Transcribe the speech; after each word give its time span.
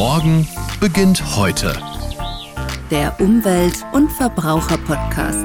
Morgen 0.00 0.48
beginnt 0.80 1.36
heute. 1.36 1.78
Der 2.90 3.14
Umwelt- 3.20 3.84
und 3.92 4.10
Verbraucher-Podcast. 4.10 5.44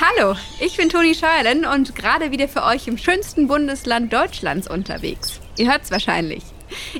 Hallo, 0.00 0.36
ich 0.60 0.76
bin 0.76 0.88
Toni 0.88 1.16
Scheuerlen 1.16 1.64
und 1.64 1.96
gerade 1.96 2.30
wieder 2.30 2.46
für 2.46 2.62
euch 2.62 2.86
im 2.86 2.96
schönsten 2.96 3.48
Bundesland 3.48 4.12
Deutschlands 4.12 4.70
unterwegs. 4.70 5.40
Ihr 5.58 5.68
hört's 5.68 5.90
wahrscheinlich. 5.90 6.44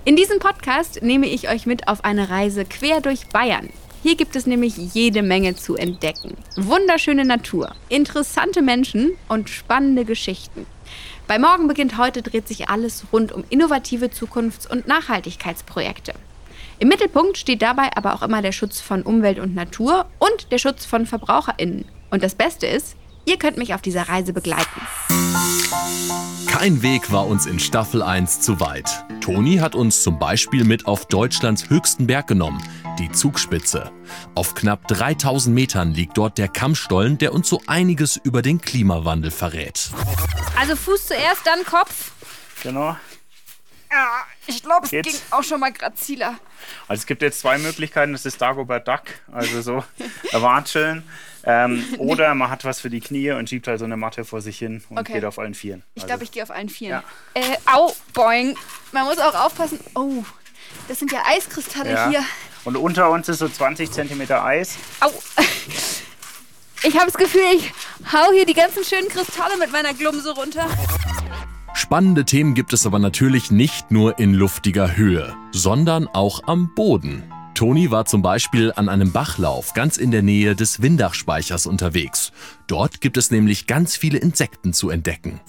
In 0.04 0.16
diesem 0.16 0.40
Podcast 0.40 1.02
nehme 1.02 1.28
ich 1.28 1.48
euch 1.48 1.66
mit 1.66 1.86
auf 1.86 2.02
eine 2.02 2.30
Reise 2.30 2.64
quer 2.64 3.00
durch 3.00 3.28
Bayern. 3.28 3.68
Hier 4.02 4.16
gibt 4.16 4.34
es 4.34 4.46
nämlich 4.46 4.76
jede 4.76 5.22
Menge 5.22 5.54
zu 5.54 5.76
entdecken. 5.76 6.36
Wunderschöne 6.56 7.24
Natur, 7.24 7.76
interessante 7.88 8.60
Menschen 8.60 9.12
und 9.28 9.48
spannende 9.48 10.04
Geschichten. 10.04 10.66
Bei 11.30 11.38
Morgen 11.38 11.68
beginnt 11.68 11.96
heute 11.96 12.22
dreht 12.22 12.48
sich 12.48 12.70
alles 12.70 13.04
rund 13.12 13.30
um 13.30 13.44
innovative 13.50 14.10
Zukunfts- 14.10 14.66
und 14.66 14.88
Nachhaltigkeitsprojekte. 14.88 16.12
Im 16.80 16.88
Mittelpunkt 16.88 17.38
steht 17.38 17.62
dabei 17.62 17.88
aber 17.94 18.14
auch 18.14 18.22
immer 18.22 18.42
der 18.42 18.50
Schutz 18.50 18.80
von 18.80 19.02
Umwelt 19.02 19.38
und 19.38 19.54
Natur 19.54 20.06
und 20.18 20.50
der 20.50 20.58
Schutz 20.58 20.86
von 20.86 21.06
VerbraucherInnen. 21.06 21.84
Und 22.10 22.24
das 22.24 22.34
Beste 22.34 22.66
ist, 22.66 22.96
ihr 23.26 23.38
könnt 23.38 23.58
mich 23.58 23.74
auf 23.74 23.80
dieser 23.80 24.08
Reise 24.08 24.32
begleiten. 24.32 24.80
Kein 26.48 26.82
Weg 26.82 27.12
war 27.12 27.28
uns 27.28 27.46
in 27.46 27.60
Staffel 27.60 28.02
1 28.02 28.40
zu 28.40 28.58
weit. 28.58 29.04
Toni 29.20 29.58
hat 29.58 29.76
uns 29.76 30.02
zum 30.02 30.18
Beispiel 30.18 30.64
mit 30.64 30.86
auf 30.86 31.06
Deutschlands 31.06 31.70
höchsten 31.70 32.08
Berg 32.08 32.26
genommen, 32.26 32.60
die 33.00 33.10
Zugspitze. 33.10 33.90
Auf 34.34 34.54
knapp 34.54 34.86
3000 34.88 35.54
Metern 35.54 35.92
liegt 35.94 36.18
dort 36.18 36.36
der 36.38 36.48
Kammstollen, 36.48 37.16
der 37.18 37.32
uns 37.32 37.48
so 37.48 37.62
einiges 37.66 38.16
über 38.22 38.42
den 38.42 38.60
Klimawandel 38.60 39.30
verrät. 39.30 39.90
Also 40.58 40.76
Fuß 40.76 41.06
zuerst, 41.06 41.46
dann 41.46 41.64
Kopf. 41.64 42.12
Genau. 42.62 42.96
Ja, 43.90 44.08
ich 44.46 44.62
glaube, 44.62 44.84
es 44.84 44.90
ging 44.90 45.14
auch 45.30 45.42
schon 45.42 45.58
mal 45.60 45.72
graziler. 45.72 46.34
Also 46.86 47.00
es 47.00 47.06
gibt 47.06 47.22
jetzt 47.22 47.40
zwei 47.40 47.58
Möglichkeiten. 47.58 48.12
Das 48.12 48.24
ist 48.26 48.40
Dagobert 48.40 48.86
Duck, 48.86 49.02
also 49.32 49.62
so 49.62 49.84
Watscheln. 50.32 51.02
Ähm, 51.42 51.84
oder 51.98 52.34
man 52.34 52.50
hat 52.50 52.64
was 52.64 52.80
für 52.80 52.90
die 52.90 53.00
Knie 53.00 53.30
und 53.32 53.48
schiebt 53.48 53.66
halt 53.66 53.78
so 53.78 53.86
eine 53.86 53.96
Matte 53.96 54.24
vor 54.26 54.42
sich 54.42 54.58
hin 54.58 54.84
und 54.90 54.98
Okay. 54.98 55.14
geht 55.14 55.24
auf 55.24 55.38
allen 55.38 55.54
Vieren. 55.54 55.82
Ich 55.94 56.02
Also, 56.02 56.06
glaube, 56.08 56.24
ich 56.24 56.32
gehe 56.32 56.42
auf 56.42 56.50
allen 56.50 56.68
Vieren. 56.68 57.02
Ja. 57.34 57.40
Äh, 57.40 57.56
au, 57.66 57.92
boing. 58.12 58.54
Man 58.92 59.06
muss 59.06 59.18
auch 59.18 59.34
aufpassen. 59.46 59.80
Oh, 59.94 60.22
das 60.86 60.98
sind 60.98 61.10
ja 61.10 61.22
Eiskristalle 61.26 61.90
ja. 61.92 62.08
hier. 62.10 62.24
Und 62.64 62.76
unter 62.76 63.10
uns 63.10 63.28
ist 63.28 63.38
so 63.38 63.48
20 63.48 63.90
Zentimeter 63.90 64.44
Eis. 64.44 64.76
Au. 65.00 65.10
Ich 66.82 66.94
habe 66.94 67.06
das 67.06 67.14
Gefühl, 67.18 67.42
ich 67.54 67.74
hau 68.10 68.32
hier 68.32 68.46
die 68.46 68.54
ganzen 68.54 68.82
schönen 68.84 69.10
Kristalle 69.10 69.58
mit 69.58 69.70
meiner 69.70 69.92
Glumse 69.92 70.30
runter. 70.30 70.66
Spannende 71.74 72.24
Themen 72.24 72.54
gibt 72.54 72.72
es 72.72 72.86
aber 72.86 72.98
natürlich 72.98 73.50
nicht 73.50 73.90
nur 73.90 74.18
in 74.18 74.32
luftiger 74.32 74.96
Höhe, 74.96 75.36
sondern 75.52 76.08
auch 76.08 76.44
am 76.46 76.74
Boden. 76.74 77.30
Toni 77.54 77.90
war 77.90 78.06
zum 78.06 78.22
Beispiel 78.22 78.72
an 78.74 78.88
einem 78.88 79.12
Bachlauf 79.12 79.74
ganz 79.74 79.98
in 79.98 80.10
der 80.10 80.22
Nähe 80.22 80.56
des 80.56 80.80
Windachspeichers 80.80 81.66
unterwegs. 81.66 82.32
Dort 82.66 83.02
gibt 83.02 83.18
es 83.18 83.30
nämlich 83.30 83.66
ganz 83.66 83.96
viele 83.96 84.16
Insekten 84.16 84.72
zu 84.72 84.88
entdecken. 84.88 85.40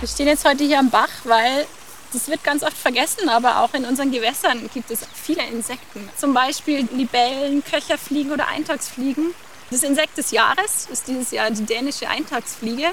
Wir 0.00 0.08
stehen 0.08 0.26
jetzt 0.26 0.44
heute 0.44 0.64
hier 0.64 0.80
am 0.80 0.90
Bach, 0.90 1.10
weil 1.22 1.66
das 2.12 2.28
wird 2.28 2.42
ganz 2.44 2.62
oft 2.62 2.76
vergessen, 2.76 3.28
aber 3.28 3.60
auch 3.60 3.74
in 3.74 3.84
unseren 3.84 4.10
Gewässern 4.10 4.68
gibt 4.72 4.90
es 4.90 5.00
viele 5.14 5.44
Insekten. 5.46 6.08
Zum 6.16 6.34
Beispiel 6.34 6.88
Libellen, 6.92 7.64
Köcherfliegen 7.64 8.32
oder 8.32 8.48
Eintagsfliegen. 8.48 9.34
Das 9.70 9.82
Insekt 9.82 10.18
des 10.18 10.30
Jahres 10.32 10.88
ist 10.90 11.08
dieses 11.08 11.30
Jahr 11.30 11.50
die 11.50 11.64
dänische 11.64 12.08
Eintagsfliege. 12.08 12.90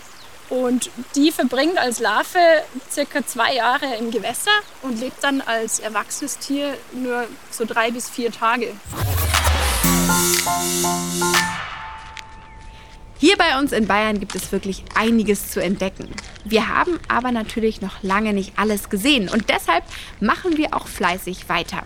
Und 0.49 0.89
die 1.15 1.31
verbringt 1.31 1.77
als 1.77 1.99
Larve 1.99 2.63
circa 2.89 3.25
zwei 3.25 3.55
Jahre 3.55 3.95
im 3.95 4.11
Gewässer 4.11 4.51
und 4.81 4.99
lebt 4.99 5.21
dann 5.21 5.41
als 5.41 5.79
erwachsenes 5.79 6.37
Tier 6.37 6.77
nur 6.93 7.27
so 7.51 7.65
drei 7.65 7.91
bis 7.91 8.09
vier 8.09 8.31
Tage. 8.31 8.73
Hier 13.19 13.35
bei 13.35 13.57
uns 13.57 13.71
in 13.71 13.87
Bayern 13.87 14.19
gibt 14.19 14.35
es 14.35 14.51
wirklich 14.51 14.83
einiges 14.93 15.49
zu 15.49 15.59
entdecken. 15.59 16.07
Wir 16.45 16.67
haben 16.67 16.99
aber 17.07 17.31
natürlich 17.31 17.81
noch 17.81 18.03
lange 18.03 18.31
nicht 18.31 18.53
alles 18.57 18.89
gesehen 18.89 19.27
und 19.27 19.49
deshalb 19.49 19.83
machen 20.19 20.57
wir 20.57 20.75
auch 20.75 20.87
fleißig 20.87 21.49
weiter. 21.49 21.81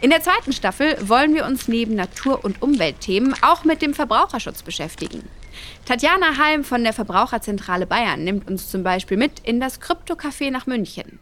In 0.00 0.10
der 0.10 0.22
zweiten 0.22 0.52
Staffel 0.52 0.96
wollen 1.00 1.32
wir 1.34 1.46
uns 1.46 1.68
neben 1.68 1.94
Natur- 1.94 2.44
und 2.44 2.60
Umweltthemen 2.60 3.36
auch 3.42 3.62
mit 3.62 3.82
dem 3.82 3.94
Verbraucherschutz 3.94 4.62
beschäftigen. 4.62 5.22
Tatjana 5.84 6.38
Halm 6.38 6.64
von 6.64 6.82
der 6.82 6.92
Verbraucherzentrale 6.92 7.86
Bayern 7.86 8.24
nimmt 8.24 8.48
uns 8.48 8.68
zum 8.68 8.82
Beispiel 8.82 9.16
mit 9.16 9.40
in 9.44 9.60
das 9.60 9.80
Krypto-Café 9.80 10.50
nach 10.50 10.66
München. 10.66 11.20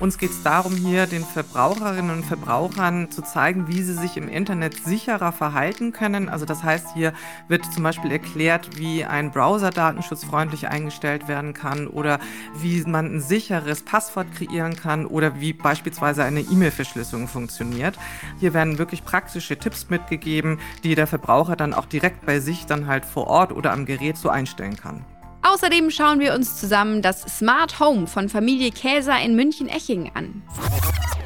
Uns 0.00 0.18
geht 0.18 0.32
es 0.32 0.42
darum, 0.42 0.74
hier 0.74 1.06
den 1.06 1.24
Verbraucherinnen 1.24 2.10
und 2.10 2.24
Verbrauchern 2.24 3.12
zu 3.12 3.22
zeigen, 3.22 3.68
wie 3.68 3.80
sie 3.80 3.94
sich 3.94 4.16
im 4.16 4.28
Internet 4.28 4.74
sicherer 4.84 5.30
verhalten 5.30 5.92
können. 5.92 6.28
Also 6.28 6.44
das 6.44 6.64
heißt, 6.64 6.88
hier 6.94 7.12
wird 7.46 7.64
zum 7.72 7.84
Beispiel 7.84 8.10
erklärt, 8.10 8.76
wie 8.76 9.04
ein 9.04 9.30
Browser 9.30 9.70
datenschutzfreundlich 9.70 10.66
eingestellt 10.66 11.28
werden 11.28 11.54
kann 11.54 11.86
oder 11.86 12.18
wie 12.56 12.82
man 12.82 13.14
ein 13.14 13.20
sicheres 13.20 13.82
Passwort 13.82 14.26
kreieren 14.34 14.74
kann 14.74 15.06
oder 15.06 15.40
wie 15.40 15.52
beispielsweise 15.52 16.24
eine 16.24 16.40
E-Mail-Verschlüsselung 16.40 17.28
funktioniert. 17.28 17.96
Hier 18.40 18.52
werden 18.52 18.78
wirklich 18.78 19.04
praktische 19.04 19.56
Tipps 19.60 19.90
mitgegeben, 19.90 20.58
die 20.82 20.96
der 20.96 21.06
Verbraucher 21.06 21.54
dann 21.54 21.72
auch 21.72 21.86
direkt 21.86 22.26
bei 22.26 22.40
sich 22.40 22.66
dann 22.66 22.88
halt 22.88 23.04
vor 23.04 23.28
Ort 23.28 23.52
oder 23.52 23.70
am 23.72 23.86
Gerät 23.86 24.16
so 24.16 24.28
einstellen 24.28 24.76
kann. 24.76 25.04
Außerdem 25.46 25.90
schauen 25.90 26.20
wir 26.20 26.32
uns 26.32 26.58
zusammen 26.58 27.02
das 27.02 27.20
Smart 27.38 27.78
Home 27.78 28.06
von 28.06 28.30
Familie 28.30 28.70
Käser 28.70 29.20
in 29.20 29.36
München-Echingen 29.36 30.10
an. 30.14 30.42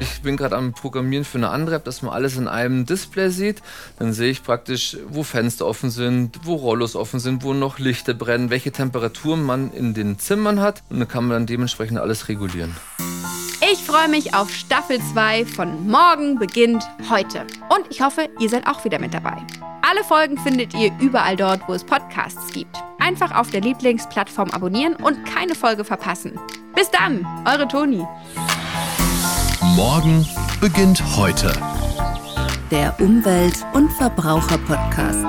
Ich 0.01 0.21
bin 0.21 0.35
gerade 0.35 0.57
am 0.57 0.73
Programmieren 0.73 1.23
für 1.23 1.37
eine 1.37 1.49
andere 1.49 1.77
App, 1.77 1.85
dass 1.85 2.01
man 2.01 2.13
alles 2.13 2.35
in 2.35 2.49
einem 2.49 2.85
Display 2.85 3.29
sieht. 3.29 3.61
Dann 3.97 4.11
sehe 4.11 4.29
ich 4.31 4.43
praktisch, 4.43 4.97
wo 5.07 5.23
Fenster 5.23 5.65
offen 5.65 5.89
sind, 5.89 6.39
wo 6.43 6.55
Rollos 6.55 6.97
offen 6.97 7.21
sind, 7.21 7.43
wo 7.43 7.53
noch 7.53 7.79
Lichter 7.79 8.13
brennen, 8.13 8.49
welche 8.49 8.73
Temperaturen 8.73 9.41
man 9.41 9.71
in 9.71 9.93
den 9.93 10.19
Zimmern 10.19 10.59
hat. 10.59 10.83
Und 10.89 10.99
dann 10.99 11.07
kann 11.07 11.23
man 11.23 11.31
dann 11.31 11.45
dementsprechend 11.45 11.97
alles 11.97 12.27
regulieren. 12.27 12.75
Ich 13.71 13.79
freue 13.79 14.09
mich 14.09 14.33
auf 14.33 14.51
Staffel 14.53 14.99
2 15.13 15.45
von 15.45 15.87
Morgen 15.87 16.37
beginnt 16.37 16.83
heute. 17.09 17.45
Und 17.69 17.85
ich 17.89 18.01
hoffe, 18.01 18.27
ihr 18.39 18.49
seid 18.49 18.67
auch 18.67 18.83
wieder 18.83 18.99
mit 18.99 19.13
dabei. 19.13 19.37
Alle 19.81 20.03
Folgen 20.03 20.37
findet 20.37 20.73
ihr 20.73 20.91
überall 20.99 21.37
dort, 21.37 21.61
wo 21.67 21.73
es 21.73 21.85
Podcasts 21.85 22.51
gibt. 22.51 22.83
Einfach 22.99 23.35
auf 23.35 23.49
der 23.49 23.61
Lieblingsplattform 23.61 24.51
abonnieren 24.51 24.95
und 24.95 25.25
keine 25.25 25.55
Folge 25.55 25.83
verpassen. 25.83 26.39
Bis 26.75 26.89
dann, 26.91 27.25
eure 27.45 27.67
Toni. 27.67 28.05
Morgen 29.75 30.27
beginnt 30.61 31.01
heute. 31.15 31.51
Der 32.71 32.95
Umwelt- 32.99 33.65
und 33.73 33.91
Verbraucher-Podcast. 33.93 35.25